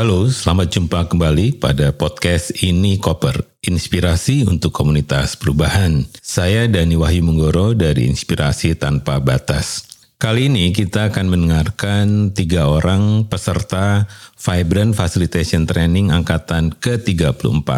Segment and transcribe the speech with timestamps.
[0.00, 6.08] Halo, selamat jumpa kembali pada podcast Ini Koper, inspirasi untuk komunitas perubahan.
[6.24, 9.84] Saya Dani Wahyu Munggoro dari Inspirasi Tanpa Batas.
[10.16, 14.08] Kali ini kita akan mendengarkan tiga orang peserta
[14.40, 17.68] Vibrant Facilitation Training Angkatan ke-34,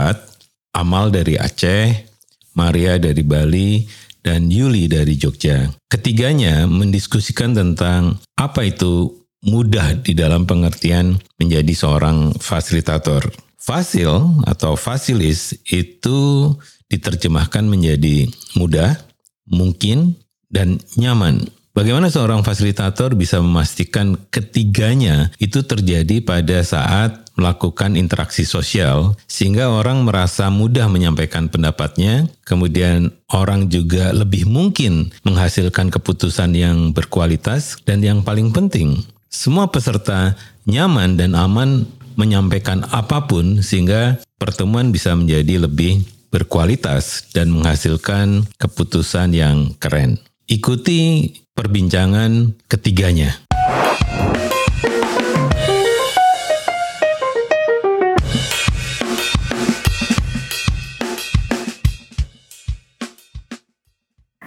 [0.78, 2.06] Amal dari Aceh,
[2.54, 3.82] Maria dari Bali,
[4.22, 5.74] dan Yuli dari Jogja.
[5.90, 13.26] Ketiganya mendiskusikan tentang apa itu mudah di dalam pengertian menjadi seorang fasilitator.
[13.62, 16.50] Fasil atau fasilis itu
[16.90, 18.26] diterjemahkan menjadi
[18.58, 18.98] mudah,
[19.46, 20.18] mungkin,
[20.50, 21.46] dan nyaman.
[21.72, 30.04] Bagaimana seorang fasilitator bisa memastikan ketiganya itu terjadi pada saat melakukan interaksi sosial sehingga orang
[30.04, 38.20] merasa mudah menyampaikan pendapatnya, kemudian orang juga lebih mungkin menghasilkan keputusan yang berkualitas dan yang
[38.20, 39.00] paling penting
[39.32, 40.36] semua peserta
[40.68, 41.88] nyaman dan aman
[42.20, 50.20] menyampaikan apa pun sehingga pertemuan bisa menjadi lebih berkualitas dan menghasilkan keputusan yang keren.
[50.44, 53.40] Ikuti perbincangan ketiganya.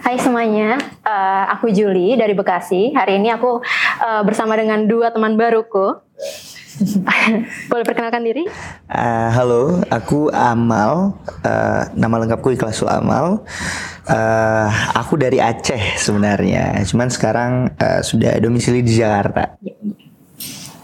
[0.05, 2.93] Hai semuanya, uh, aku Juli dari Bekasi.
[2.93, 3.57] Hari ini aku
[4.01, 6.01] uh, bersama dengan dua teman baruku.
[7.71, 8.43] Boleh perkenalkan diri?
[8.91, 11.15] Uh, halo, aku Amal.
[11.43, 13.47] Uh, nama lengkapku Ikhlasul Amal.
[14.05, 19.55] Uh, aku dari Aceh sebenarnya, cuman sekarang uh, sudah domisili di Jakarta.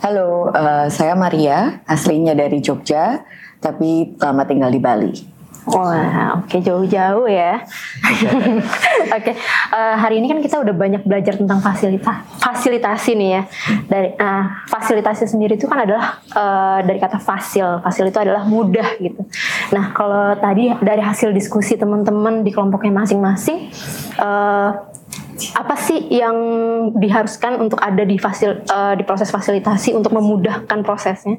[0.02, 3.22] Halo, uh, saya Maria, aslinya dari Jogja,
[3.62, 5.31] tapi lama tinggal di Bali.
[5.70, 7.62] Wah, oke okay, jauh-jauh ya.
[7.62, 9.36] oke, okay.
[9.70, 13.42] uh, eh, hari ini kan kita udah banyak belajar tentang fasilitas, fasilitasi nih ya.
[13.86, 17.78] Dari uh, fasilitasi sendiri itu kan adalah uh, dari kata fasil.
[17.86, 19.22] Fasil itu adalah mudah gitu.
[19.70, 23.70] Nah, kalau tadi dari hasil diskusi teman-teman di kelompoknya masing-masing,
[24.18, 24.70] uh,
[25.54, 26.38] apa sih yang
[26.98, 31.38] diharuskan untuk ada di fasil uh, di proses fasilitasi untuk memudahkan prosesnya?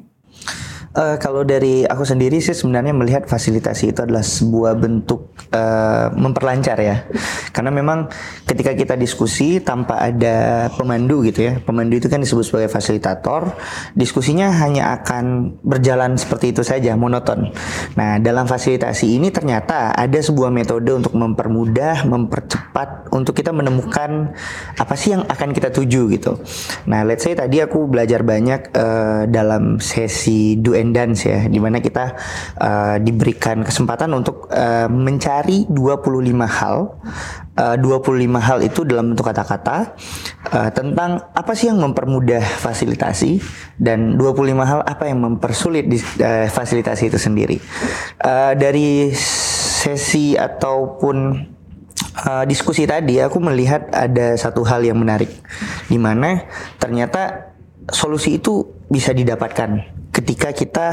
[0.93, 6.77] Uh, kalau dari aku sendiri sih sebenarnya melihat fasilitasi itu adalah sebuah bentuk uh, memperlancar
[6.77, 7.09] ya.
[7.49, 8.13] Karena memang
[8.45, 11.57] ketika kita diskusi tanpa ada pemandu gitu ya.
[11.65, 13.57] Pemandu itu kan disebut sebagai fasilitator.
[13.97, 17.49] Diskusinya hanya akan berjalan seperti itu saja, monoton.
[17.97, 24.29] Nah, dalam fasilitasi ini ternyata ada sebuah metode untuk mempermudah, mempercepat untuk kita menemukan
[24.77, 26.37] apa sih yang akan kita tuju gitu.
[26.85, 31.63] Nah, let's say tadi aku belajar banyak uh, dalam sesi do and dance ya di
[31.63, 32.19] mana kita
[32.59, 36.99] uh, diberikan kesempatan untuk uh, mencari 25 hal.
[37.53, 39.93] Uh, 25 hal itu dalam bentuk kata-kata
[40.51, 43.37] uh, tentang apa sih yang mempermudah fasilitasi
[43.77, 47.61] dan 25 hal apa yang mempersulit di, uh, fasilitasi itu sendiri.
[48.19, 51.45] Uh, dari sesi ataupun
[52.25, 55.29] uh, diskusi tadi aku melihat ada satu hal yang menarik
[55.87, 56.45] di mana
[56.81, 57.52] ternyata
[57.91, 59.83] solusi itu bisa didapatkan
[60.13, 60.87] ketika kita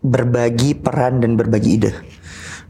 [0.00, 1.92] berbagi peran dan berbagi ide.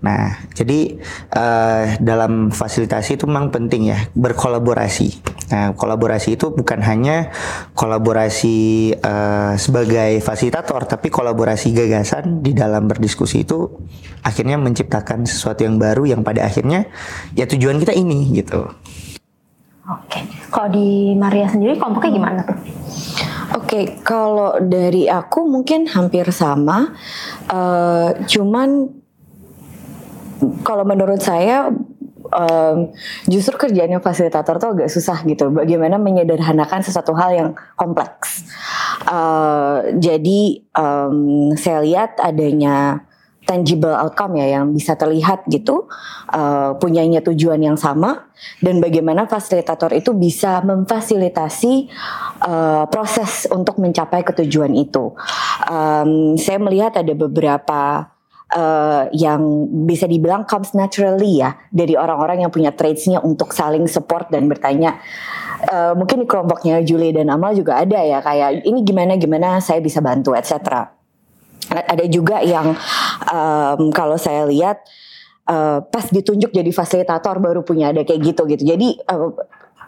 [0.00, 0.96] Nah, jadi
[1.36, 5.08] uh, dalam fasilitasi itu memang penting ya berkolaborasi.
[5.52, 7.28] Nah, kolaborasi itu bukan hanya
[7.76, 13.68] kolaborasi uh, sebagai fasilitator, tapi kolaborasi gagasan di dalam berdiskusi itu
[14.24, 16.88] akhirnya menciptakan sesuatu yang baru yang pada akhirnya
[17.36, 18.72] ya tujuan kita ini gitu.
[19.90, 22.56] Oke, kalau di Maria sendiri kelompoknya gimana tuh?
[23.50, 26.94] Oke, okay, kalau dari aku mungkin hampir sama,
[27.50, 28.86] uh, cuman
[30.62, 31.66] kalau menurut saya
[32.30, 32.94] um,
[33.26, 35.50] justru kerjanya fasilitator tuh agak susah gitu.
[35.50, 38.46] Bagaimana menyederhanakan sesuatu hal yang kompleks.
[39.10, 43.02] Uh, jadi um, saya lihat adanya
[43.50, 45.90] tangible outcome ya yang bisa terlihat gitu
[46.30, 48.30] uh, punyanya tujuan yang sama
[48.62, 51.90] dan bagaimana fasilitator itu bisa memfasilitasi
[52.46, 55.18] uh, proses untuk mencapai ketujuan itu.
[55.66, 58.06] Um, saya melihat ada beberapa
[58.54, 59.42] uh, yang
[59.90, 65.02] bisa dibilang comes naturally ya dari orang-orang yang punya traitsnya untuk saling support dan bertanya.
[65.60, 69.84] Uh, mungkin di kelompoknya Julie dan Amal juga ada ya kayak ini gimana gimana saya
[69.84, 70.99] bisa bantu etc
[71.68, 72.72] ada juga yang
[73.28, 74.80] um, kalau saya lihat
[75.46, 78.62] uh, pas ditunjuk jadi fasilitator baru punya ada kayak gitu gitu.
[78.64, 79.30] Jadi uh,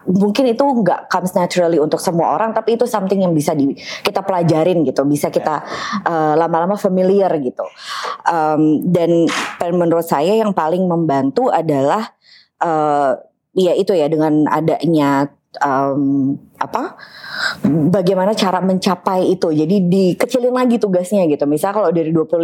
[0.03, 3.71] mungkin itu nggak comes naturally untuk semua orang tapi itu something yang bisa di,
[4.03, 5.63] kita pelajarin gitu bisa kita
[6.03, 7.63] uh, lama-lama familiar gitu.
[8.27, 9.27] Um, dan
[9.71, 12.11] menurut saya yang paling membantu adalah
[12.59, 13.15] uh,
[13.55, 15.31] ya itu ya dengan adanya
[15.61, 16.95] um, apa
[17.67, 19.51] bagaimana cara mencapai itu.
[19.51, 21.43] Jadi dikecilin lagi tugasnya gitu.
[21.43, 22.39] Misal kalau dari 25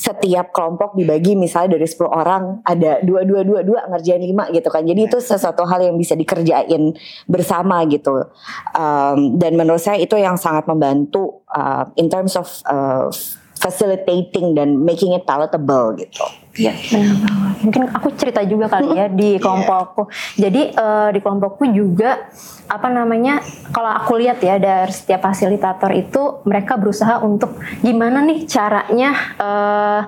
[0.00, 4.72] setiap kelompok dibagi misalnya dari 10 orang ada dua dua dua dua ngerjain lima gitu
[4.72, 6.96] kan jadi itu sesuatu hal yang bisa dikerjain
[7.28, 8.24] bersama gitu
[8.72, 13.12] um, dan menurut saya itu yang sangat membantu uh, in terms of uh,
[13.60, 16.24] facilitating dan making it palatable gitu.
[16.60, 17.56] Iya benar banget.
[17.64, 20.12] Mungkin aku cerita juga kali ya di kelompokku.
[20.36, 22.28] Jadi uh, di kelompokku juga
[22.68, 23.40] apa namanya
[23.72, 29.10] kalau aku lihat ya dari setiap fasilitator itu mereka berusaha untuk gimana nih caranya
[29.40, 30.00] uh,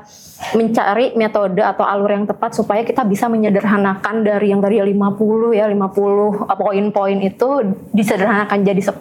[0.53, 5.71] mencari metode atau alur yang tepat supaya kita bisa menyederhanakan dari yang dari 50 ya
[5.71, 7.49] 50 poin-poin itu
[7.95, 8.99] disederhanakan jadi 10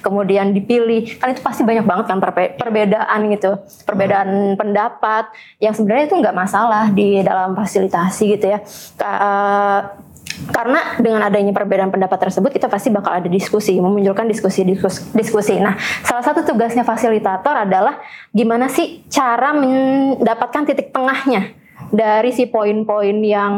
[0.00, 1.18] kemudian dipilih.
[1.18, 2.18] Kan itu pasti banyak banget kan
[2.56, 4.56] perbedaan gitu perbedaan hmm.
[4.56, 5.28] pendapat.
[5.58, 8.58] Yang sebenarnya itu nggak masalah di dalam fasilitasi gitu ya
[10.52, 15.54] karena dengan adanya perbedaan pendapat tersebut kita pasti bakal ada diskusi memunculkan diskusi diskusi, diskusi.
[15.58, 17.98] nah salah satu tugasnya fasilitator adalah
[18.30, 23.54] gimana sih cara mendapatkan titik tengahnya dari si poin-poin yang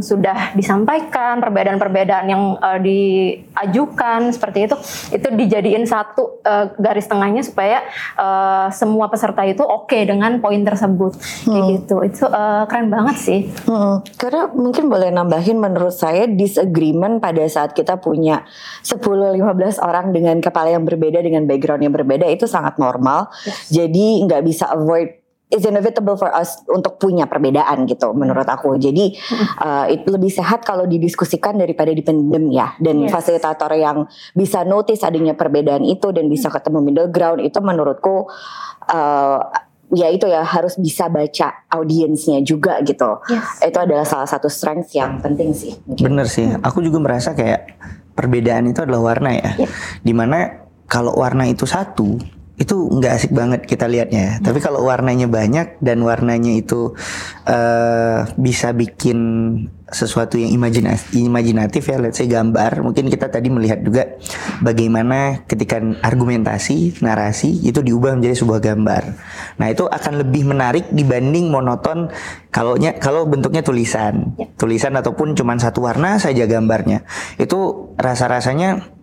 [0.00, 4.76] sudah disampaikan, perbedaan-perbedaan yang uh, diajukan seperti itu,
[5.14, 7.84] itu dijadiin satu uh, garis tengahnya supaya
[8.16, 11.52] uh, semua peserta itu oke okay dengan poin tersebut, hmm.
[11.52, 11.96] kayak gitu.
[12.04, 13.40] Itu uh, keren banget sih.
[13.68, 14.02] Hmm.
[14.16, 18.44] Karena mungkin boleh nambahin menurut saya disagreement pada saat kita punya
[18.84, 19.36] 10-15
[19.84, 23.28] orang dengan kepala yang berbeda dengan background yang berbeda itu sangat normal.
[23.44, 23.68] Yes.
[23.68, 25.19] Jadi nggak bisa avoid
[25.50, 28.78] is inevitable for us untuk punya perbedaan gitu menurut aku.
[28.78, 29.18] Jadi
[29.58, 32.78] uh, itu lebih sehat kalau didiskusikan daripada dipendem ya.
[32.78, 33.10] Dan yes.
[33.10, 38.30] fasilitator yang bisa notice adanya perbedaan itu dan bisa ketemu middle ground itu menurutku
[38.94, 39.40] uh,
[39.90, 43.18] ya itu ya harus bisa baca audiensnya juga gitu.
[43.26, 43.74] Yes.
[43.74, 45.74] Itu adalah salah satu strength yang penting sih.
[45.82, 46.04] Mungkin.
[46.06, 46.46] Bener sih.
[46.62, 47.74] Aku juga merasa kayak
[48.14, 49.66] perbedaan itu adalah warna ya.
[49.66, 49.70] Yeah.
[50.06, 52.18] Di mana kalau warna itu satu
[52.60, 54.36] itu nggak asik banget kita lihatnya.
[54.36, 54.44] Hmm.
[54.44, 56.92] Tapi kalau warnanya banyak dan warnanya itu
[57.48, 59.18] uh, bisa bikin
[59.90, 62.84] sesuatu yang imajinatif, imajinatif ya, let's say gambar.
[62.84, 64.12] Mungkin kita tadi melihat juga
[64.60, 69.02] bagaimana ketika argumentasi, narasi itu diubah menjadi sebuah gambar.
[69.56, 72.12] Nah itu akan lebih menarik dibanding monoton
[72.52, 74.46] kalau kalau bentuknya tulisan, ya.
[74.60, 77.08] tulisan ataupun cuma satu warna saja gambarnya.
[77.40, 78.99] Itu rasa-rasanya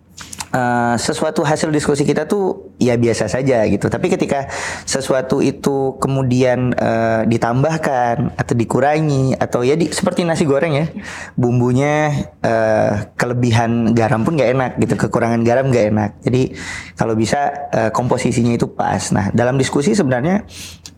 [0.52, 3.86] uh, sesuatu hasil diskusi kita tuh ya biasa saja gitu.
[3.88, 4.50] Tapi ketika
[4.84, 10.86] sesuatu itu kemudian uh, ditambahkan atau dikurangi atau ya di, seperti nasi goreng ya,
[11.38, 12.12] bumbunya
[12.42, 16.10] uh, kelebihan garam pun nggak enak gitu, kekurangan garam nggak enak.
[16.26, 16.52] Jadi
[16.98, 19.10] kalau bisa uh, komposisinya itu pas.
[19.14, 20.44] Nah dalam diskusi sebenarnya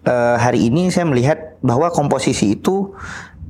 [0.08, 2.96] uh, hari ini saya melihat bahwa komposisi itu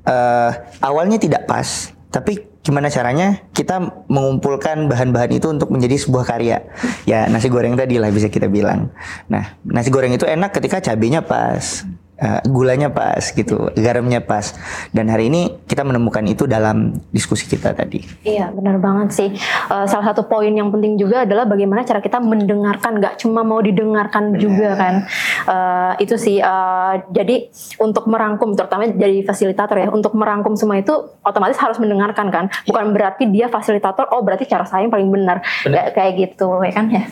[0.05, 0.50] uh,
[0.82, 6.65] awalnya tidak pas, tapi gimana caranya kita mengumpulkan bahan-bahan itu untuk menjadi sebuah karya.
[7.09, 8.93] Ya nasi goreng tadi lah bisa kita bilang.
[9.33, 11.85] Nah nasi goreng itu enak ketika cabenya pas
[12.21, 14.55] uh, gulanya pas gitu, garamnya pas.
[14.93, 18.05] Dan hari ini kita menemukan itu dalam diskusi kita tadi.
[18.23, 19.29] Iya, benar banget sih.
[19.73, 23.59] Uh, salah satu poin yang penting juga adalah bagaimana cara kita mendengarkan, nggak cuma mau
[23.65, 24.41] didengarkan benar.
[24.41, 24.95] juga kan.
[25.49, 26.39] Uh, itu sih.
[26.39, 27.49] Uh, jadi
[27.81, 30.93] untuk merangkum, terutama jadi fasilitator ya, untuk merangkum semua itu
[31.25, 32.45] otomatis harus mendengarkan kan.
[32.69, 35.43] Bukan berarti dia fasilitator, oh berarti cara saya yang paling benar.
[35.65, 35.91] benar.
[35.97, 37.05] Kayak gitu, ya kan ya.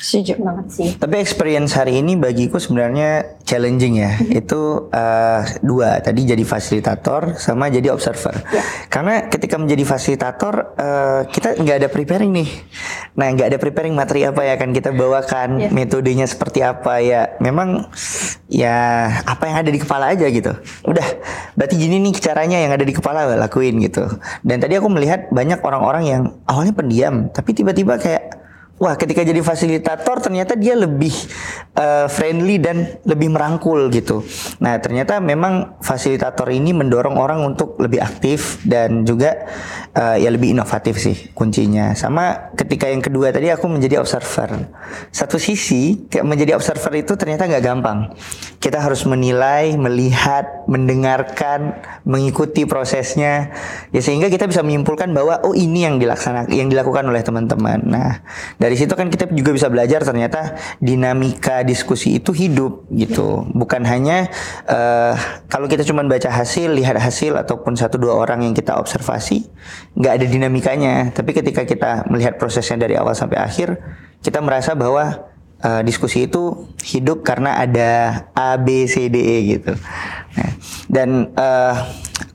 [0.00, 0.88] Setuju banget sih.
[0.96, 4.16] Tapi experience hari ini bagiku sebenarnya challenging ya.
[4.16, 4.40] Mm-hmm.
[4.40, 6.00] Itu uh, dua.
[6.00, 8.32] Tadi jadi fasilitator sama jadi observer.
[8.48, 8.64] Yeah.
[8.88, 12.48] Karena ketika menjadi fasilitator uh, kita nggak ada preparing nih.
[13.20, 15.70] Nah nggak ada preparing materi apa ya akan kita bawakan, yeah.
[15.70, 17.36] metodenya seperti apa ya.
[17.36, 17.92] Memang
[18.48, 20.56] ya apa yang ada di kepala aja gitu.
[20.88, 21.08] Udah.
[21.60, 24.08] Berarti gini nih caranya yang ada di kepala lakuin gitu.
[24.40, 28.39] Dan tadi aku melihat banyak orang-orang yang awalnya pendiam, tapi tiba-tiba kayak
[28.80, 31.12] wah ketika jadi fasilitator ternyata dia lebih
[31.76, 34.24] uh, friendly dan lebih merangkul gitu.
[34.64, 39.44] Nah ternyata memang fasilitator ini mendorong orang untuk lebih aktif dan juga
[39.92, 41.92] uh, ya lebih inovatif sih kuncinya.
[41.92, 44.72] Sama ketika yang kedua tadi aku menjadi observer.
[45.12, 48.16] Satu sisi kayak menjadi observer itu ternyata nggak gampang.
[48.60, 53.52] Kita harus menilai, melihat, mendengarkan, mengikuti prosesnya,
[53.92, 57.80] ya sehingga kita bisa menyimpulkan bahwa oh ini yang dilaksanakan, yang dilakukan oleh teman-teman.
[57.84, 58.20] Nah
[58.60, 63.42] dari dari situ kan kita juga bisa belajar ternyata dinamika diskusi itu hidup gitu.
[63.50, 64.30] Bukan hanya
[64.70, 65.18] uh,
[65.50, 69.50] kalau kita cuma baca hasil lihat hasil ataupun satu dua orang yang kita observasi
[69.98, 71.10] nggak ada dinamikanya.
[71.10, 73.74] Tapi ketika kita melihat prosesnya dari awal sampai akhir
[74.22, 75.26] kita merasa bahwa
[75.66, 79.74] uh, diskusi itu hidup karena ada A B C D E gitu.
[80.38, 80.50] Nah,
[80.86, 81.74] dan uh,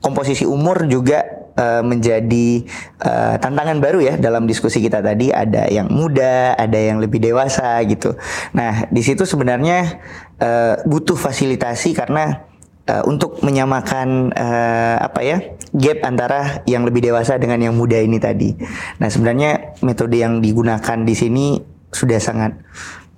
[0.04, 2.62] komposisi umur juga uh, menjadi
[3.02, 5.32] uh, tantangan baru ya dalam diskusi kita tadi.
[5.32, 8.14] Ada yang muda, ada yang lebih dewasa gitu.
[8.54, 10.00] Nah di situ sebenarnya
[10.38, 12.46] uh, butuh fasilitasi karena
[12.88, 15.38] uh, untuk menyamakan uh, apa ya
[15.76, 18.54] gap antara yang lebih dewasa dengan yang muda ini tadi.
[19.02, 21.46] Nah sebenarnya metode yang digunakan di sini
[21.90, 22.52] sudah sangat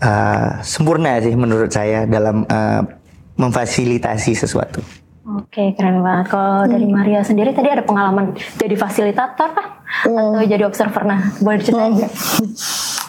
[0.03, 2.83] uh, sempurna sih menurut saya dalam uh,
[3.39, 4.83] memfasilitasi sesuatu.
[5.39, 6.35] Oke, keren banget.
[6.35, 6.71] Kalau hmm.
[6.75, 9.69] dari Maria sendiri tadi ada pengalaman jadi fasilitator kah?
[10.05, 10.35] Hmm.
[10.35, 11.03] Atau jadi observer?
[11.07, 12.51] Nah, boleh ceritain hmm.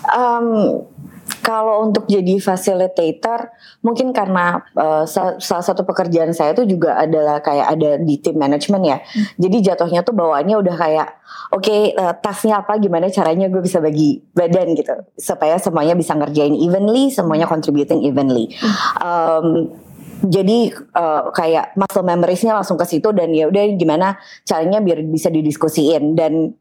[0.09, 0.48] Um,
[1.39, 3.50] kalau untuk jadi facilitator,
[3.81, 5.05] mungkin karena uh,
[5.39, 8.98] salah satu pekerjaan saya itu juga adalah kayak ada di tim manajemen ya.
[9.01, 9.25] Hmm.
[9.38, 11.07] Jadi jatuhnya tuh bawaannya udah kayak,
[11.53, 16.13] oke okay, uh, tasnya apa, gimana caranya gue bisa bagi badan gitu, supaya semuanya bisa
[16.13, 18.53] ngerjain evenly, semuanya contributing evenly.
[19.01, 19.74] Um,
[20.19, 25.31] jadi uh, kayak muscle memoriesnya langsung ke situ dan ya udah gimana caranya biar bisa
[25.31, 26.15] didiskusiin.
[26.19, 26.51] Dan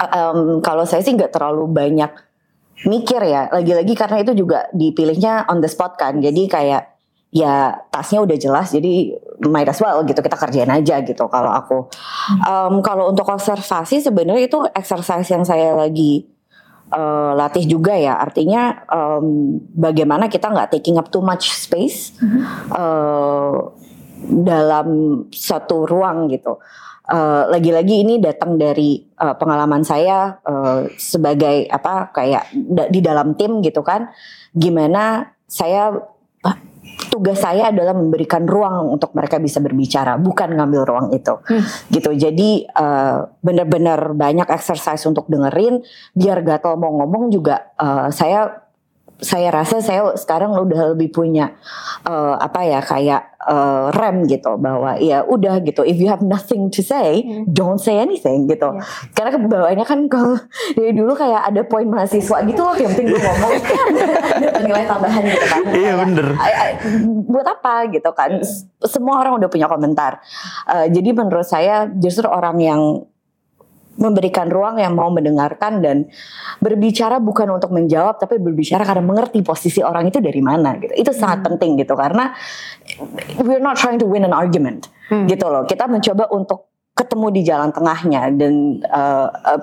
[0.00, 2.10] um, kalau saya sih nggak terlalu banyak
[2.90, 3.46] mikir ya.
[3.54, 6.18] Lagi-lagi karena itu juga dipilihnya on the spot kan.
[6.18, 6.94] Jadi kayak
[7.34, 9.18] ya tasnya udah jelas jadi
[9.50, 11.90] might as well gitu kita kerjain aja gitu kalau aku.
[12.46, 16.33] Um, kalau untuk observasi sebenarnya itu exercise yang saya lagi
[16.92, 18.18] uh, latih juga ya.
[18.18, 22.12] Artinya um, bagaimana kita nggak taking up too much space
[22.74, 23.72] uh,
[24.24, 24.88] dalam
[25.30, 26.58] satu ruang gitu.
[27.04, 32.48] Uh, lagi-lagi ini datang dari uh, pengalaman saya uh, sebagai apa kayak
[32.88, 34.08] di dalam tim gitu kan.
[34.56, 35.92] Gimana saya
[37.14, 41.94] tugas saya adalah memberikan ruang untuk mereka bisa berbicara, bukan ngambil ruang itu, hmm.
[41.94, 42.10] gitu.
[42.10, 45.78] Jadi uh, benar-benar banyak exercise untuk dengerin,
[46.10, 48.63] biar gatel mau ngomong juga uh, saya
[49.22, 51.54] saya rasa saya sekarang udah lebih punya
[52.02, 55.86] uh, apa ya kayak uh, rem gitu bahwa ya udah gitu.
[55.86, 57.46] If you have nothing to say hmm.
[57.46, 58.74] don't say anything gitu.
[58.74, 58.82] Yeah.
[59.14, 60.40] karena kebawaannya kan kalau
[60.74, 63.52] dari dulu kayak ada poin mahasiswa gitu loh yang penting gue ngomong.
[64.34, 65.60] Ada nilai tambahan gitu kan.
[65.70, 66.26] Iya bener.
[67.30, 67.74] Buat apa?
[67.90, 68.40] gitu kan.
[68.84, 70.20] Semua orang udah punya komentar.
[70.66, 72.82] Uh, jadi menurut saya justru orang yang
[73.94, 76.10] memberikan ruang yang mau mendengarkan dan
[76.58, 80.94] berbicara bukan untuk menjawab tapi berbicara karena mengerti posisi orang itu dari mana gitu.
[80.94, 81.46] Itu sangat hmm.
[81.54, 82.34] penting gitu karena
[83.42, 85.30] we're not trying to win an argument hmm.
[85.30, 85.62] gitu loh.
[85.64, 89.60] Kita mencoba untuk ketemu di jalan tengahnya dan uh, uh,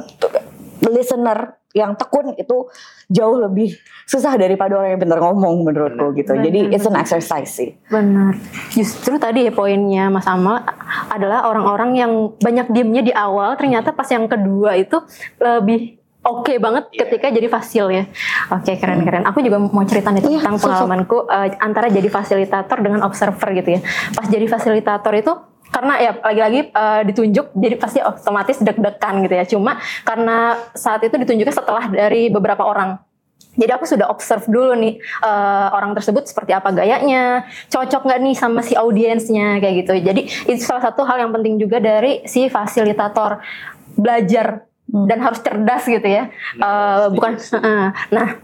[0.91, 2.67] listener yang tekun itu
[3.07, 3.75] jauh lebih
[4.07, 6.35] susah daripada orang yang pintar ngomong menurutku gitu.
[6.35, 7.71] Benar, Jadi it's an exercise sih.
[7.87, 8.35] Benar.
[8.75, 10.63] Justru tadi ya poinnya Mas Amal
[11.07, 14.99] adalah orang-orang yang banyak diemnya di awal ternyata pas yang kedua itu
[15.39, 16.99] lebih oke okay banget yeah.
[17.07, 18.03] ketika jadi fasil ya.
[18.53, 19.25] Oke, okay, keren-keren.
[19.27, 23.49] Aku juga mau cerita nih iya, tentang yeah, pengalamanku uh, antara jadi fasilitator dengan observer
[23.57, 23.79] gitu ya.
[24.13, 25.33] Pas jadi fasilitator itu
[25.71, 31.15] karena ya lagi-lagi uh, ditunjuk jadi pasti otomatis deg-degan gitu ya cuma karena saat itu
[31.15, 32.99] ditunjuknya setelah dari beberapa orang
[33.51, 38.35] jadi aku sudah observe dulu nih uh, orang tersebut seperti apa gayanya, cocok nggak nih
[38.39, 39.93] sama si audiensnya kayak gitu.
[39.99, 43.43] Jadi itu salah satu hal yang penting juga dari si fasilitator
[43.99, 45.03] belajar hmm.
[45.03, 46.31] dan harus cerdas gitu ya.
[46.63, 47.35] Uh, bukan.
[47.51, 48.39] Uh, nah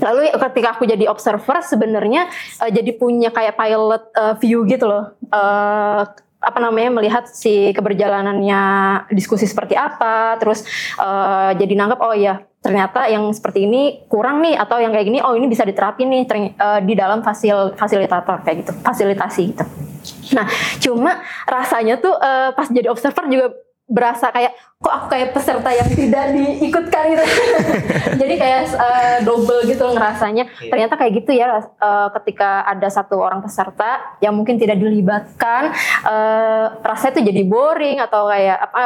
[0.00, 2.28] Lalu ketika aku jadi observer sebenarnya
[2.60, 5.12] uh, jadi punya kayak pilot uh, view gitu loh.
[5.28, 6.08] Uh,
[6.40, 8.62] apa namanya melihat si keberjalanannya
[9.12, 10.64] diskusi seperti apa terus
[10.96, 15.20] uh, jadi nanggap oh ya ternyata yang seperti ini kurang nih atau yang kayak gini
[15.20, 16.24] oh ini bisa diterapin nih
[16.56, 19.64] uh, di dalam fasil fasilitator kayak gitu fasilitasi gitu.
[20.36, 20.48] Nah
[20.80, 23.46] cuma rasanya tuh uh, pas jadi observer juga
[23.90, 27.24] berasa kayak kok aku kayak peserta yang tidak diikutkan gitu
[28.24, 30.72] jadi kayak uh, double gitu ngerasanya yeah.
[30.72, 35.76] ternyata kayak gitu ya uh, ketika ada satu orang peserta yang mungkin tidak dilibatkan
[36.08, 38.82] uh, rasanya tuh jadi boring atau kayak apa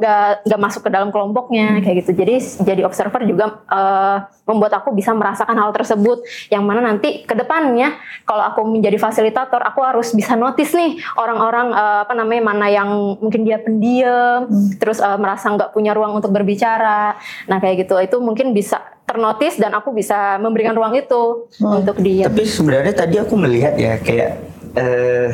[0.00, 4.80] nggak uh, nggak masuk ke dalam kelompoknya kayak gitu jadi jadi observer juga uh, membuat
[4.80, 9.84] aku bisa merasakan hal tersebut yang mana nanti ke depannya kalau aku menjadi fasilitator aku
[9.84, 14.80] harus bisa notice nih orang-orang uh, apa namanya mana yang mungkin dia pendiam hmm.
[14.80, 17.18] terus uh, merasa nggak punya ruang untuk berbicara
[17.50, 21.80] nah kayak gitu itu mungkin bisa ternotis dan aku bisa memberikan ruang itu hmm.
[21.84, 24.38] untuk dia tapi sebenarnya tadi aku melihat ya kayak
[24.78, 25.28] uh,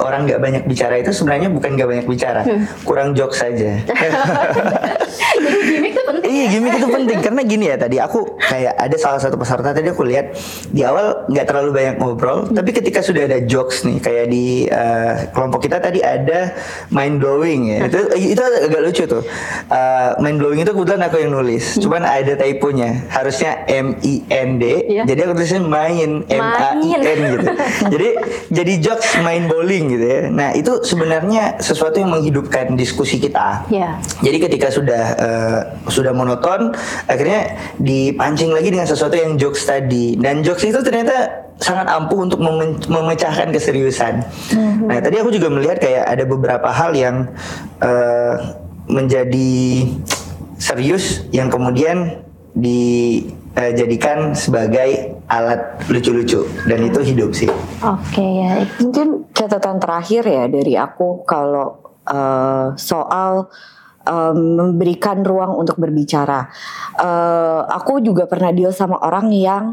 [0.00, 2.88] orang nggak banyak bicara itu sebenarnya bukan nggak banyak bicara, hmm.
[2.88, 3.76] kurang jokes saja.
[5.44, 6.30] gimmick tuh penting.
[6.30, 7.18] Iya gimmick itu penting.
[7.20, 10.36] Karena gini ya tadi aku kayak ada salah satu peserta tadi aku lihat
[10.70, 15.28] di awal nggak terlalu banyak ngobrol tapi ketika sudah ada jokes nih kayak di uh,
[15.32, 16.54] kelompok kita tadi ada
[16.90, 17.78] mind blowing ya.
[17.88, 19.22] Itu itu agak lucu tuh.
[19.68, 21.76] Uh, mind blowing itu kebetulan aku yang nulis.
[21.78, 23.06] Cuman ada typonya.
[23.10, 24.64] Harusnya M I N D.
[24.84, 25.02] Iya.
[25.08, 27.46] jadi aku tulisnya main M A I N gitu.
[27.94, 28.08] Jadi
[28.50, 30.20] jadi jokes main bowling gitu ya.
[30.30, 33.66] Nah itu sebenarnya sesuatu yang menghidupkan diskusi kita.
[33.70, 33.98] Iya.
[34.20, 35.60] jadi ketika sudah eh,
[35.90, 36.70] sudah monoton,
[37.10, 40.14] akhirnya dipancing lagi dengan sesuatu yang jokes tadi.
[40.14, 44.22] Dan jokes itu ternyata sangat ampuh untuk meme- memecahkan keseriusan.
[44.86, 47.30] Nah, tadi aku juga melihat kayak ada beberapa hal yang
[47.82, 48.34] eh,
[48.86, 49.52] menjadi
[50.60, 52.22] serius yang kemudian
[52.54, 57.50] dijadikan sebagai alat lucu-lucu dan itu hidup sih.
[57.82, 58.62] Oke ya.
[58.78, 63.48] Mungkin catatan terakhir ya dari aku kalau eh, soal
[64.04, 66.48] em, memberikan ruang untuk berbicara.
[67.00, 69.64] Eh, aku juga pernah deal sama orang yang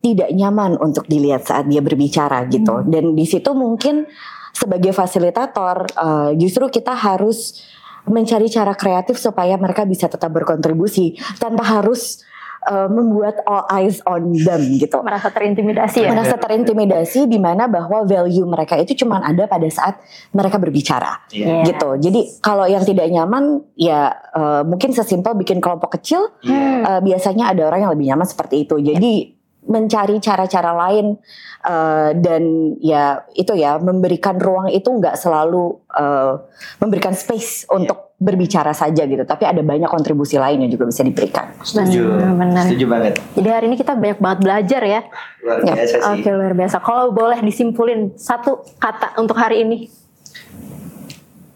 [0.00, 2.82] tidak nyaman untuk dilihat saat dia berbicara gitu.
[2.84, 4.08] Dan di situ mungkin
[4.52, 7.62] sebagai fasilitator eh, justru kita harus
[8.08, 12.24] mencari cara kreatif supaya mereka bisa tetap berkontribusi tanpa harus
[12.62, 16.10] eh, membuat all eyes on them gitu Merasa terintimidasi ya.
[16.10, 19.96] merasa terintimidasi di mana bahwa value mereka itu cuma ada pada saat
[20.30, 21.64] mereka berbicara Iya.
[21.64, 21.96] gitu.
[21.96, 26.82] Jadi kalau yang tidak nyaman ya eh, mungkin sesimpel bikin kelompok kecil Hmm.
[26.82, 28.76] eh, biasanya ada orang yang lebih nyaman seperti itu.
[28.76, 31.20] Jadi mencari cara-cara lain
[31.62, 32.42] eh, dan
[32.80, 36.32] ya itu ya memberikan ruang itu nggak selalu eh,
[36.78, 41.56] memberikan space untuk berbicara saja gitu, tapi ada banyak kontribusi lain yang juga bisa diberikan.
[41.72, 42.64] Benar, benar.
[42.68, 43.12] Setuju banget.
[43.32, 45.00] Jadi hari ini kita banyak banget belajar ya.
[45.40, 46.12] Luar Ya, biasa sih.
[46.20, 46.76] Oke luar biasa.
[46.84, 49.88] Kalau boleh disimpulin satu kata untuk hari ini,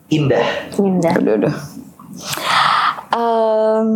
[0.08, 0.46] Indah.
[0.80, 1.14] Indah.
[1.20, 1.54] Aduh, aduh.
[3.14, 3.88] Em,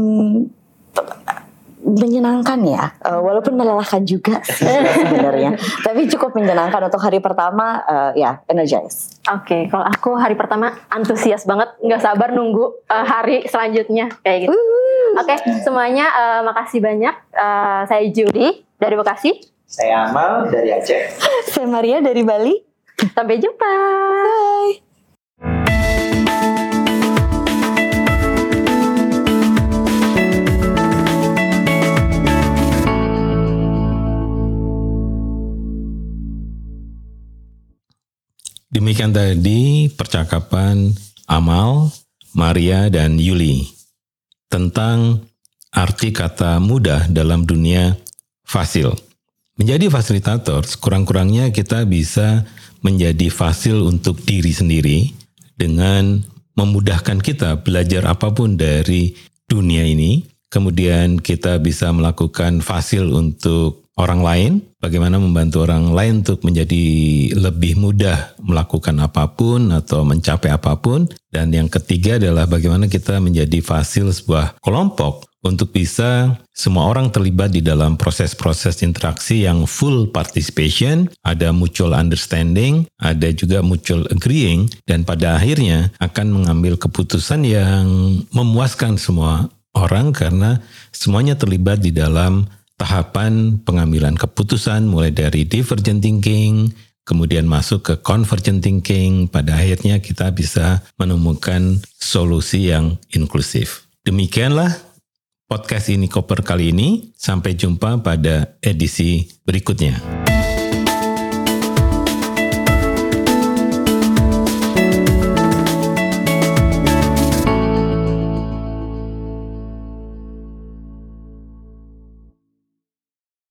[1.82, 5.54] menyenangkan ya, Eh, walaupun melelahkan juga sih sebenarnya.
[5.84, 9.18] Tapi cukup menyenangkan untuk hari pertama, eh, ya energize.
[9.28, 14.56] Oke, kalau aku hari pertama antusias banget, nggak sabar nunggu uh, hari selanjutnya kayak gitu.
[15.20, 17.12] Oke, semuanya uh, makasih banyak.
[17.32, 19.36] Uh, saya Judy dari Bekasi.
[19.68, 21.12] Saya Amal dari Aceh.
[21.52, 22.56] Saya Maria dari Bali.
[23.12, 23.68] Sampai jumpa.
[23.68, 24.87] Bye.
[38.78, 40.94] Demikian tadi percakapan
[41.26, 41.90] Amal,
[42.30, 43.66] Maria, dan Yuli
[44.46, 45.26] tentang
[45.74, 47.98] arti kata mudah dalam dunia
[48.46, 48.94] fasil.
[49.58, 52.46] Menjadi fasilitator, sekurang-kurangnya kita bisa
[52.78, 55.10] menjadi fasil untuk diri sendiri
[55.58, 56.22] dengan
[56.54, 59.10] memudahkan kita belajar apa pun dari
[59.50, 60.22] dunia ini.
[60.54, 66.84] Kemudian kita bisa melakukan fasil untuk orang lain, bagaimana membantu orang lain untuk menjadi
[67.34, 71.06] lebih mudah melakukan apa pun atau mencapai apa pun.
[71.28, 77.54] Dan yang ketiga adalah bagaimana kita menjadi fasil sebuah kelompok untuk bisa semua orang terlibat
[77.54, 85.06] di dalam proses-proses interaksi yang full participation, ada mutual understanding, ada juga mutual agreeing, dan
[85.06, 87.86] pada akhirnya akan mengambil keputusan yang
[88.34, 89.46] memuaskan semua
[89.78, 90.58] orang karena
[90.90, 96.70] semuanya terlibat di dalam tahapan pengambilan keputusan mulai dari divergent thinking,
[97.02, 103.90] kemudian masuk ke convergent thinking, pada akhirnya kita bisa menemukan solusi yang inklusif.
[104.06, 104.72] Demikianlah
[105.50, 107.12] podcast ini koper kali ini.
[107.18, 109.98] Sampai jumpa pada edisi berikutnya.